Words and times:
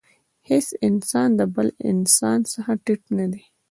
هېڅ 0.49 0.67
انسان 0.87 1.29
له 1.39 1.45
بل 1.55 1.67
انسان 1.91 2.39
څخه 2.53 2.71
ټیټ 2.85 3.01
نه 3.17 3.25
دی. 3.31 3.43